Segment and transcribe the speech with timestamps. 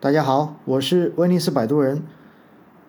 [0.00, 2.04] 大家好，我是威尼斯摆渡人。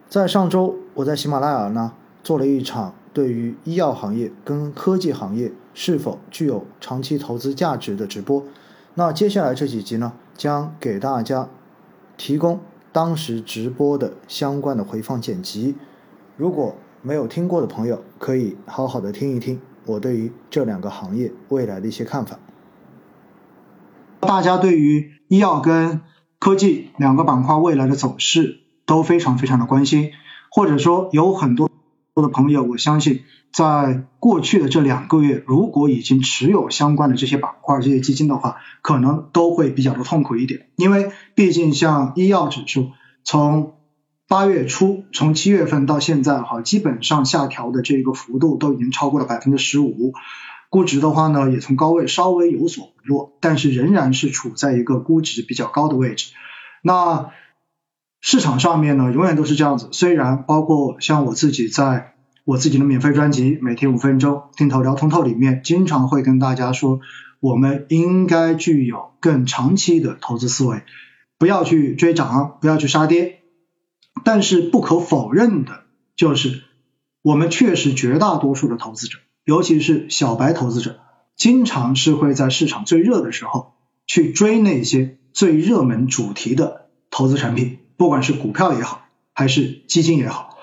[0.07, 8.43] 在上周，我在喜马拉雅呢做了一场对于医药行业跟科技行业是否具有长期投资价值的直播。
[8.93, 11.49] 那接下来这几集呢，将给大家
[12.15, 12.59] 提供
[12.91, 15.75] 当时直播的相关的回放剪辑。
[16.37, 22.37] 如果没有听过的朋友，可以好好的听一听我对于这两个行业未来的一些看法。
[24.19, 26.01] 大家对于医药跟
[26.39, 30.11] 科技两个板块未来的走势都非常非常的关心，
[30.49, 31.69] 或者说有很多
[32.15, 33.21] 的朋友，我相信
[33.51, 42.91] 在过去的这两个月，如果已经持有相关的这些板块、这些基金的话，可能都会比较的痛苦一点，因为毕竟像医药指数
[43.23, 43.73] 从
[44.27, 50.13] 八月初，从七月份到现在哈，基本上下调的这个幅度都已经超过了百分之十五。
[50.69, 56.33] 估值的话呢，也从高位稍微有所回落，但是仍然是处在一个估值比较高的位置。
[56.83, 57.31] 那
[58.21, 59.89] 市场上面呢，永远都是这样子。
[59.91, 62.13] 虽然包括像我自己在
[62.45, 66.99] 我自己的免费专辑《每天五分钟听头聊通透》里面，经常会跟大家说，
[67.39, 70.83] 我们应该具有更长期的投资思维，
[71.37, 73.39] 不要去追涨，不要去杀跌。
[74.23, 75.83] 但是不可否认的
[76.15, 76.63] 就是，
[77.21, 79.17] 我们确实绝大多数的投资者。
[79.49, 80.99] 尤其是小白投资者，
[81.35, 83.73] 经常是会在市场最热的时候
[84.05, 89.01] 去追那些最热门主题的投资产品，不管是股票也好，
[89.33, 90.55] 还是基金也好。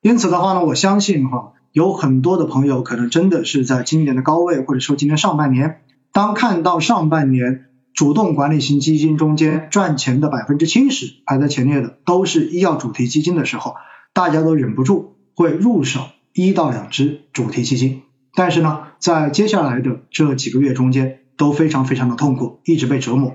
[0.00, 13.74] 因此的话呢，我相信哈，有很多的朋友可能真的是在今年的高位，或者说今年上半年，当看到上半年主动管理型基金中间赚钱的百分之七十排在前列的都是医药主题基金的时候，
[14.14, 16.00] 大家都忍不住会入手
[16.32, 18.00] 一到两只主题基金。
[18.34, 23.34] 但是呢，在接下来的这几个月中间都非常非常的痛苦，一直被折磨。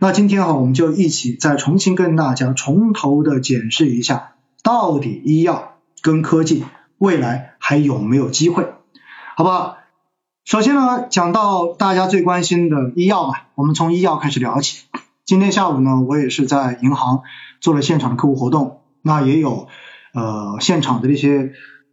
[0.00, 6.64] 那今天哈，我们就一起再重新跟大家从头的检视一下，到底医药跟科技
[6.98, 8.74] 未来还有没有机会，
[9.36, 9.78] 好不好？
[10.44, 14.84] 首先呢，讲到大家最关心的医药嘛，我们从医药开始聊起。
[15.24, 17.22] 今天下午呢，我也是在银行
[17.60, 19.66] 做了现场的客户活动，那也有
[20.14, 21.52] 呃现场的这些。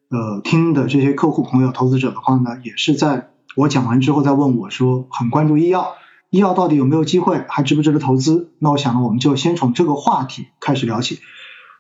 [0.10, 5.94] 呃，听的这些客户朋友、投资者的话呢，也是在我讲完之后再问我说，很关注医药，
[6.30, 8.52] 医药到底有没有机会，还值不值得投资？
[8.60, 11.20] 那我想呢，我们就先从这个话题开始聊起。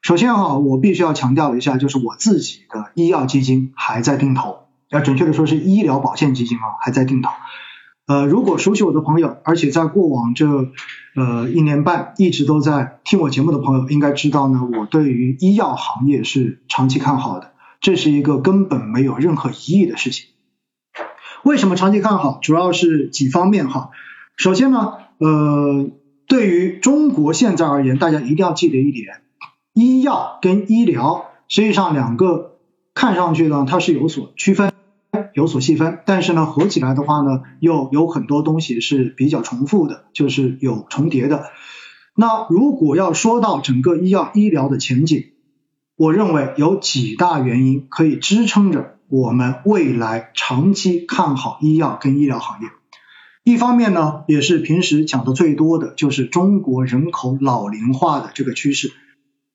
[0.01, 7.29] 首先哈，我必须要强调一下，就是我自己的医药基金还在定投，要准确的说是医疗保健基金啊，还在定投。
[8.07, 10.47] 呃，如果熟悉我的朋友，而且在过往这
[11.15, 17.53] 呃一年半一直都在听我节目的朋友，应该知道呢，我对于医药行业是长期看好的。
[17.85, 20.25] 这是一个根本没有任何疑义的事情。
[21.43, 22.39] 为什么长期看好？
[22.41, 23.91] 主要是几方面哈。
[24.37, 25.91] 首先呢，呃，
[26.27, 29.21] 对于中国现在而言，大家一定要记得一点：
[29.75, 32.57] 医药跟医疗实际上两个
[32.95, 34.73] 看上去呢，它是有所区分、
[35.35, 41.43] 有所细分，但是呢，合起来的话呢，又有很多东西是比较重复的，就是有重叠的。
[42.15, 45.25] 那如果要说到整个医药医疗的前景，
[45.97, 52.67] 我认为有几大原因可以支撑着我们未来长期看好医药跟医疗行业。
[53.45, 58.91] 一方面呢，也是平时讲的最多的就是中国人口老龄化的这个趋势。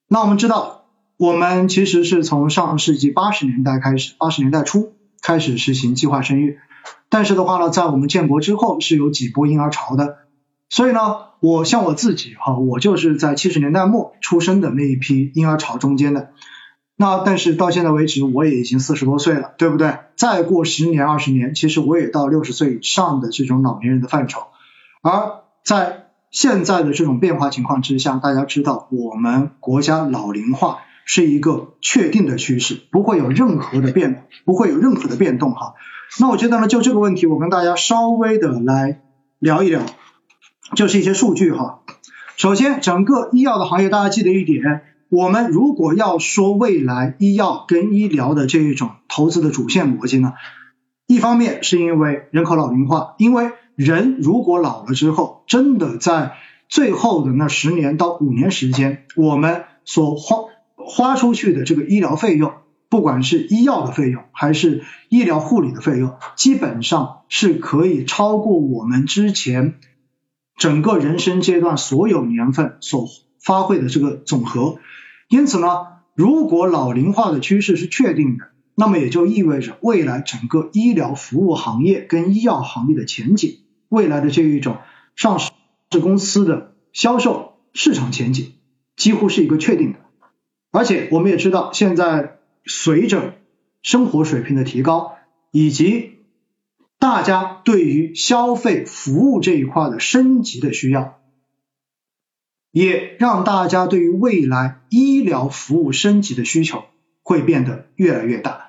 [0.08, 0.86] 那我们知道，
[1.18, 6.58] 我们其实是从上世纪八十年代开始，八十年代初开始实行计划生育，
[7.10, 10.16] 但是的话呢，在我们建国之后是有几波婴儿潮的。
[10.70, 11.00] 所以呢，
[11.40, 16.30] 我像我自己哈，我就是在七十年代末出生的那一批婴儿潮中间的。
[16.96, 19.98] 那但是到现在为止，我也已经四十多岁了，对不对？
[20.16, 24.42] 再过十年二十年，其实我也到六十岁以上的这种老年人的范畴。
[25.02, 35.74] 而在现在的这种变化情况之下，大家知道，我们国家老龄化是一个确定的趋势，不会有任何的变，不会有任何的变动哈。
[36.20, 39.00] 那我觉得呢，就这个问题，我跟大家稍微的来
[39.40, 39.80] 聊一聊。
[40.74, 41.80] 就是一些数据哈。
[42.36, 50.32] 首先，整个医药的行业，大家记得一点，我们如果要说未来医药跟医疗的这一种投资的主线逻辑呢，
[51.06, 56.32] 一方面是因为人口老龄化，因为人如果老了之后，真的在
[56.68, 60.36] 最后的那十年到五年时间，我们所花
[60.76, 62.52] 花出去的这个医疗费用，
[62.88, 69.74] 不管是医药的费用还是医疗护理的费用，基本上是可以超过我们之前。
[70.60, 73.08] 整个人生阶段所有年份所
[73.42, 74.78] 发挥的这个总和，
[75.30, 84.76] 因此呢，如果老龄化的趋势是确定的，那么也就意味着未来整个医疗服务行业跟医药行业的前景，未来的这一种
[85.16, 85.50] 上市
[85.98, 88.52] 公司的销售市场前景，
[88.96, 89.98] 几乎是一个确定的。
[90.72, 92.36] 而且我们也知道，现在
[92.66, 93.32] 随着
[93.82, 95.14] 生活水平的提高，
[95.52, 96.18] 以及
[97.00, 101.18] 大家对于消费服务这一块的升级的需要，
[102.70, 106.84] 也让大家对于未来医疗服务升级的需求
[107.22, 108.68] 会变得越来越大。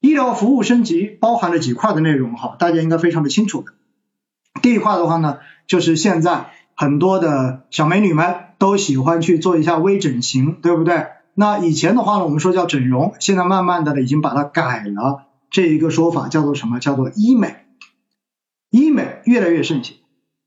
[0.00, 3.72] 医疗服务升级包含了几块的内容哈，大家应该非常的清楚的。
[4.60, 5.38] 第一块的话呢，
[5.68, 11.06] 就是现在很多的小美女们都喜欢去做一下微整形，对不对？
[11.34, 16.78] 那以前的话呢，我们说叫整容，现在慢慢的呢，已经把它改了，这一个说法叫做什么？
[16.78, 17.56] 叫做医美。
[18.70, 19.96] 医美越来越盛行，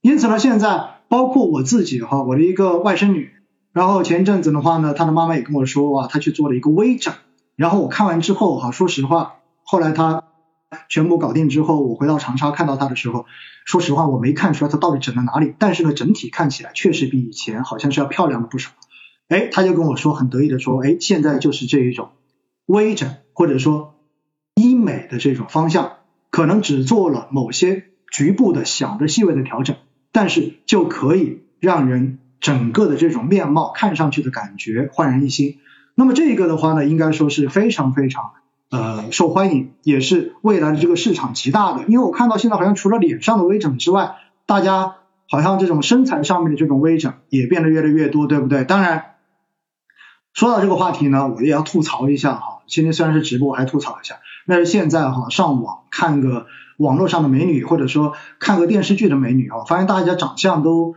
[0.02, 3.32] 因此呢，现在包括我自己哈，我的一个外甥女，
[3.74, 7.14] 然后前一阵子的话呢，她的妈妈也跟我说哇，她去做了一个微整，
[7.56, 10.24] 然后我看完之后哈，说实话，后来她。
[10.88, 13.26] 全部搞定之后，我回到长沙看到她的时候，
[13.66, 18.70] 说实话我没看出来她到底整了哪里，但是呢，整体看起来确实比以前好像是要漂亮了不少。
[19.30, 22.10] 哎，她就跟我说很得意的说，哎，现在就是这一种
[22.68, 23.96] 微整或者说
[25.10, 25.98] 的这种方向，
[26.30, 29.76] 可能只做了某些局部的小的细微的调整，
[30.12, 35.58] 但是就可以让人整个的这种面貌看上去的感觉焕然一新。
[35.96, 38.32] 那么这个的话呢，应该说是非常非常。
[38.72, 44.98] 呃，受欢迎也是未来的这个市场极大的，因为我看到现在好像除了脸上的微整之外，大家
[45.28, 48.66] 好像这种身材上面的这种微整也变得越来越多，对不对？
[48.66, 49.16] 当然，
[50.34, 60.96] 说到这个话题呢，我也要吐槽一下哈，今天虽然是直播，还吐槽一下，那是现在哈，上网看个网络上的美女，或者说看个电视剧的美女啊，发现大家长相都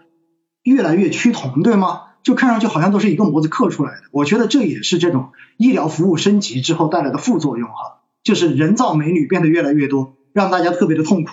[0.62, 2.02] 越来越趋同，对吗？
[2.22, 11.30] 就看上去好像都是一个模子刻出来的，我觉得这也是这种医疗服务升级之后带来的副作用哈，就是人造美女变得越来越多，让大家特别的痛苦，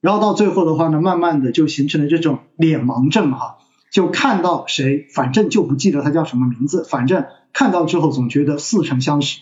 [0.00, 3.58] 然后到最后的话呢，慢慢的就形成了这种脸盲症哈，
[3.92, 9.38] 就看到谁反正就不记得他叫什么名字，反正看到之后总觉得似曾相识。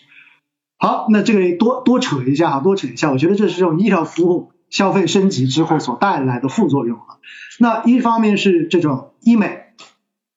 [0.80, 7.22] 好，那这个多多扯一下哈，多扯一下，我觉得这是这种医疗服务消费升级之后所带来的副作用啊。
[7.60, 9.66] 那一方面是这种医美。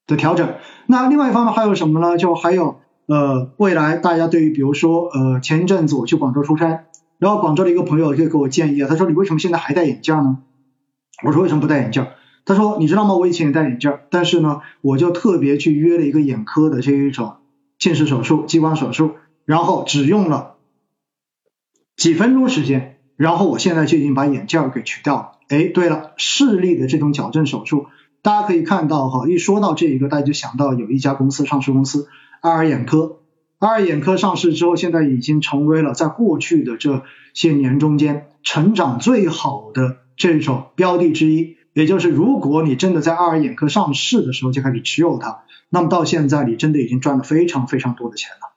[0.05, 0.55] 的调整，
[0.85, 2.17] 那另外一方面还有什么呢？
[2.17, 6.83] 就还有呃，未来大家对于比如说呃，前一阵子我去广州出差，
[7.19, 10.39] 然后广州的一个朋友就给我建议啊，他说你为什么现在还戴眼镜呢？
[11.23, 12.05] 我说为什么不戴眼镜？
[12.43, 13.15] 他说你知道吗？
[13.15, 17.37] 我以前也戴眼镜，但是呢，我就特别去约了一个眼科的这一种
[17.79, 19.11] 近视手术、激光手术，
[19.45, 20.55] 然后只用了
[21.95, 25.31] 几分钟时间，然后我现在就已经把眼镜给取掉了。
[25.49, 27.87] 哎，对了，视力的这种矫正手术。
[28.21, 32.07] 大家可以看到哈，一说到这一个，大家就想到有一家公司上市公司
[32.39, 33.19] 爱尔眼科。
[33.59, 37.03] 爱尔眼科上市之后，现在已经成为了在过去的这
[37.33, 41.57] 些年中间成长最好的这种标的之一。
[41.73, 48.52] 也就是如果你真的在爱尔眼科上市的时候就开始持有它，那么到现在你真的已经赚了非常非常多的钱了。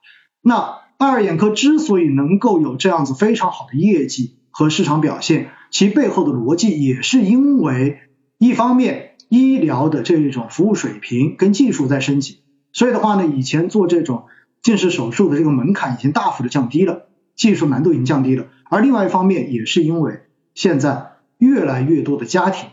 [0.47, 7.99] 那爱尔眼科之所以能够有这样子非常好的业绩和市场表现，其背后的逻辑也是因为
[8.37, 9.03] 一方面。
[9.29, 12.37] 医疗的这种服务水平跟技术在升级，
[12.71, 14.23] 所以的话呢，以前做这种
[14.61, 18.45] 近视手术的这个门槛已经大幅的降低了，技术难度已经降低了。
[18.69, 20.21] 而另外一方面，也是因为
[20.55, 22.69] 现在越来越多的家庭，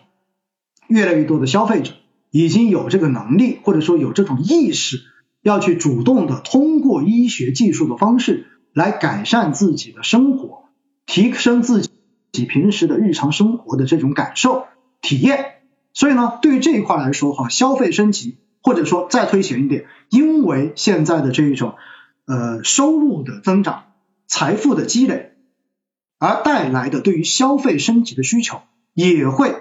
[0.86, 1.90] 越来越多的消费者
[2.30, 5.00] 已经有这个能力，或者说有这种意识，
[5.44, 10.64] 要去主动的通过医学技术的方式来改善自己的生活，
[11.04, 11.82] 提升自
[12.32, 14.64] 己平时的日常生活的这种感受
[15.02, 15.56] 体验。
[15.92, 21.74] 所以呢，对于这一块来说哈，消费升级或者说再推前一点，因为现在的这一种
[22.24, 23.92] 呃收入的增长、
[24.26, 25.34] 财富的积累
[26.18, 28.62] 而带来的对于消费升级的需求，
[28.94, 29.54] 也会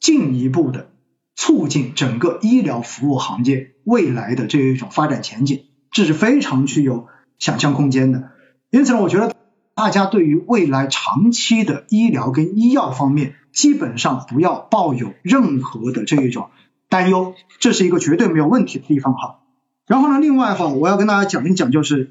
[0.00, 0.88] 进一步的
[1.36, 7.06] 促进整个医疗服务行业未来的这一种发展前景，这是非常具有
[7.38, 8.30] 想象空间的。
[8.70, 9.32] 因此呢，我觉得
[9.76, 13.36] 大家对于未来长期的医疗跟医药方面。
[13.56, 16.50] 基本上不要抱有任何的这一种
[16.90, 19.38] 担忧，这是一个绝对没有问题的地方哈。
[19.86, 22.10] 然后呢，另外哈，我要跟大家讲一讲，就是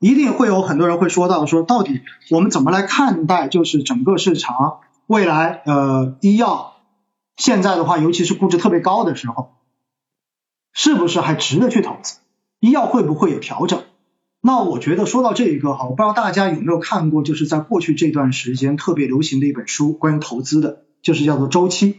[0.00, 2.00] 一定会有很多人会说到说，到底
[2.32, 6.73] 我们怎么来看待就是整个市场未来呃医药
[7.36, 9.54] 现在的话，尤其是估值特别高的时候，
[10.72, 12.18] 是不是还值得去投资？
[12.60, 13.82] 医药会不会有调整？
[14.40, 21.92] 那我觉得说到这一个哈，我不知道大家有没有看过，就是在过去这段时间特别流行的一本书，关于投资的，就是叫做《周期》。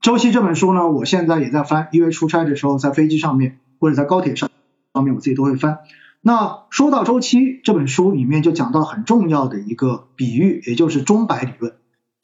[0.00, 4.50] 周期这本书呢，我现在也在翻，因为出差的时候在飞机上面或者在高铁上
[4.92, 5.78] 上面，我自己都会翻。
[6.20, 11.76] 那说到周期这本书里面就讲到很重要的一个比喻，也就是钟摆理论。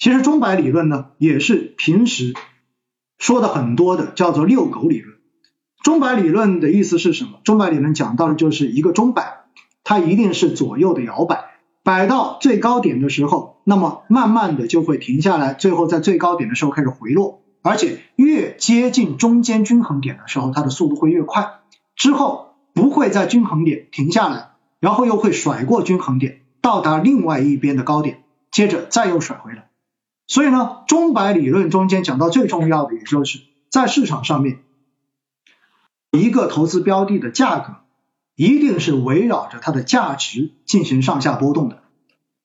[0.03, 2.35] 其实钟摆理论呢，也是平时
[3.19, 5.17] 说的很多的，叫做遛狗理论。
[5.85, 7.39] 钟摆理论的意思是什么？
[7.45, 9.45] 钟摆理论讲到的就是一个钟摆，
[9.85, 11.45] 它一定是左右的摇摆，
[11.85, 21.61] 摆到最高点的时候，那么慢慢的就会停下来，最后在最高点的时候开始回落，而且越接近中间均衡点的时候，它的速度会越快，
[21.95, 24.49] 之后不会在均衡点停下来，
[24.81, 29.69] 然后又会甩过均衡点，到达另外一边的高点，接着再又甩回来。
[30.33, 34.63] 所以呢，钟摆理论中间讲到最重要的，也就是在市场上面。
[36.11, 37.75] 一个投资标的的价格
[38.35, 41.83] 一定是围绕着它的价值进行上下波动的，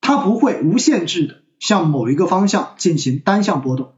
[0.02, 3.94] 它不会无限制的向某一个方向进行单向波动，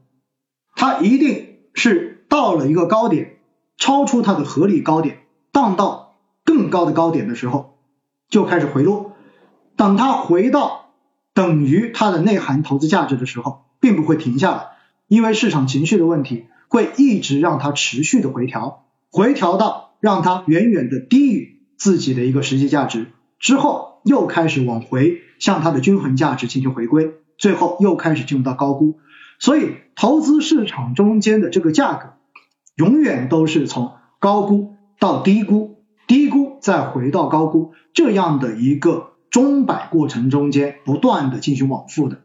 [0.76, 3.38] 它一定是到了一个高点，
[3.76, 7.76] 超出它的合理高点，荡到更高的高点的时候
[8.28, 9.16] 就开始回落，
[9.74, 10.92] 等它回到
[11.34, 14.66] 等于它的内涵投资价值的时候，并不会停下来，
[15.08, 18.86] 因为市场情绪的问题会一直让它持续的回调。
[19.10, 23.08] 回调到让它远远的低于自己的一个实际价值
[23.38, 29.00] 之后，又开始往回向它的均衡价值进行回归，最后又开始进入到高估。
[29.38, 32.12] 所以，投资市场中间的这个价格，
[32.76, 42.20] 永远都是从高估到低估，低估再回到高估这样的一个钟摆过程中间不断的进行往复的。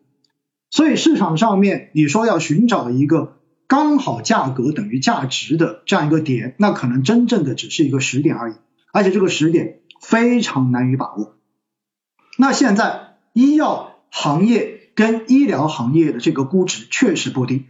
[0.76, 3.38] 所以，市场上面你说要寻找一个。
[3.68, 8.56] 刚好价格等于价值的这样一个点，那可能真正的只是一个时点而已，
[8.94, 11.34] 而且这个时点非常难以把握。
[12.38, 17.66] 那现在医药行业跟医疗行业的这个估值确实不低，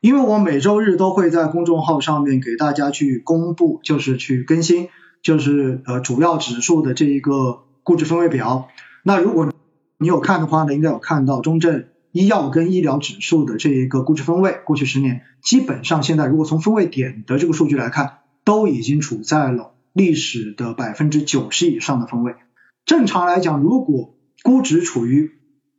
[0.00, 4.88] 因为我每周日都会在公众号上面给大家去公布，就是去更新，
[5.22, 8.68] 就是呃主要指数的这一个估值分位表。
[9.02, 9.52] 那如果
[9.98, 11.84] 你有看的话呢，应该有看到中证。
[12.14, 22.36] 医药跟医疗指数的这一个估值分位，过去十年基本上现在如果从分位点的这个数据来看，都已经处在了历史的百分之九十以上的分位。
[22.86, 25.32] 正常来讲，如果估值处于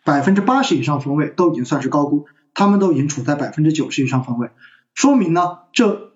[0.04, 4.50] 百分之八十以上分位，都已经算是高估，他们都已经处在百分之九十以上分位，
[4.94, 6.12] 说明呢，这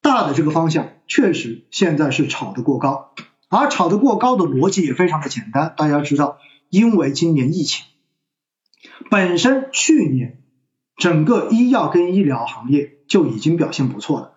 [0.00, 3.12] 大的这个方向确实现在是炒得过高，
[3.48, 7.86] 而炒得过高的逻辑也非常的简单，大家知道，因为今年疫情。
[9.08, 10.42] 本身去年
[10.96, 14.32] 整个医药跟医疗行业就已经表现不错了，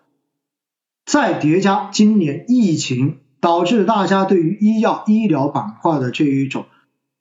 [1.04, 6.66] 再叠加今年疫情导致大家对于医药医疗板块的这一种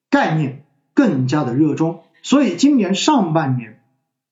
[0.09, 3.81] 概念更加的热衷，所以今年上半年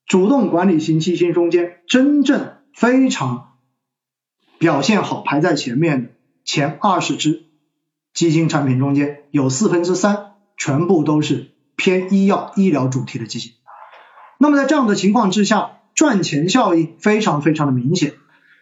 [0.05, 3.57] 主动管理型基金中间真正非常
[4.57, 6.09] 表现好排在前面的
[6.45, 7.45] 前二十只
[8.13, 11.51] 基金产品中间有四分之三全部都是。
[11.81, 13.53] 偏医药医疗主题的基金，
[14.37, 18.13] 那么在这样的情况之下，赚钱效应非常非常的明显，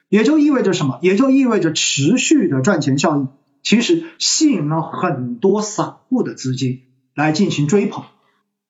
[0.07, 0.99] 也就意味着什么？
[1.01, 3.27] 也就意味着持续的赚钱效应，
[3.61, 6.83] 其实吸引了很多散户的资金
[7.13, 8.05] 来进行追捧，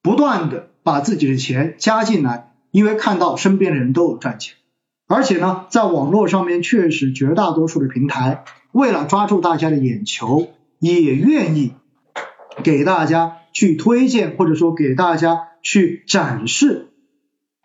[0.02, 4.56] 不断的把自己的钱加进来，因为看到身边的人都有赚钱，
[5.08, 10.48] 而且呢，在网络上面确实绝大多数的平台为了抓住大家的眼球，
[10.80, 11.74] 也愿意
[12.64, 13.36] 给大家。
[13.54, 16.90] 去推荐或者说给大家去展示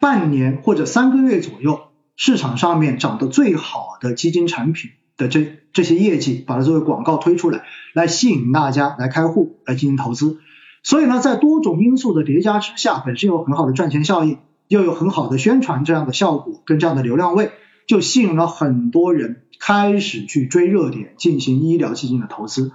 [0.00, 1.80] 半年或者三个月左右
[2.16, 7.62] 市场上面涨得最好的基金产品的这这些业绩，把它作为广告推出来，
[7.92, 10.38] 来吸引大家来开户来进行投资。
[10.82, 14.38] 所以呢，在多种因素的叠加之下，本身有很好的赚钱效应，
[14.68, 17.50] 又有很好的宣传这样的效果跟这样的流量位，
[17.86, 22.72] 就吸引了很多人开始去追热点进行医疗基金的投资。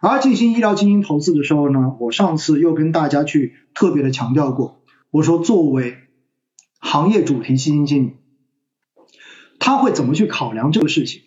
[0.00, 5.96] 而进行医疗基金投资的时候呢，我上次又跟大家去特别的强调过，我说作为
[6.78, 8.16] 行业主题基金经理，
[9.58, 11.22] 他会怎么去考量这个事情？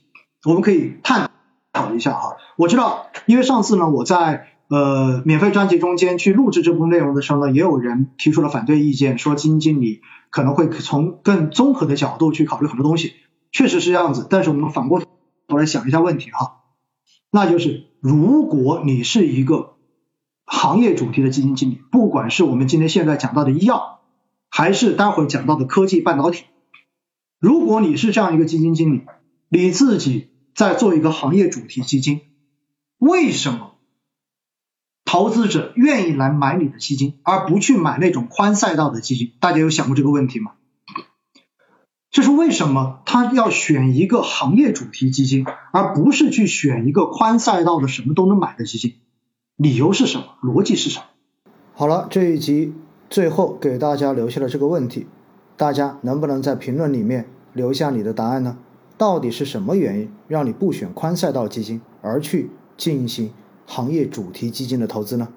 [0.45, 1.29] 我们可以探
[1.73, 2.37] 讨一下哈。
[2.55, 9.99] 我知道，因为上次呢，我在呃免费专辑中间去录制这部分内容的时候呢，也有人提出了反对意见，说基金经理
[10.29, 13.15] 可能会从更综合的角度去考虑很多东西，
[13.51, 14.25] 确实是这样子。
[14.29, 15.01] 但是我们反过
[15.49, 16.61] 头来想一下问题哈，
[17.31, 17.90] 那就是。
[18.01, 19.75] 如果你是一个
[20.43, 24.01] 行业主题的基金经理，不管是我们今天现在讲到的医药，
[24.49, 26.45] 还是待会儿讲到的科技半导体，
[27.39, 29.03] 如果你是这样一个基金经理，
[29.49, 32.21] 你自己在做一个行业主题基金，
[32.97, 33.75] 为什么
[35.05, 39.33] 投资者愿意来买你的基金，而不去买那种宽赛道的基金？
[39.39, 40.53] 大家有想过这个问题吗？
[42.11, 48.95] 这是为什么他要选一个行业主题基金，而不是去选一个宽赛道的什么都能买的基金？
[49.55, 50.25] 理由是什么？
[50.43, 51.05] 逻辑是什么？
[51.73, 52.73] 好了，这一集
[53.09, 55.07] 最后给大家留下了这个问题，
[55.55, 58.57] 大家能不能在评论里面留下你的答案呢？
[58.97, 63.31] 到底是什么原因让你不选宽赛道基金，而去进行
[63.65, 65.29] 行业主题基金的投资呢？